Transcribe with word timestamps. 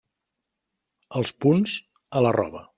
Els 1.21 1.31
punts, 1.45 1.77
a 2.23 2.27
la 2.29 2.37
roba. 2.43 2.69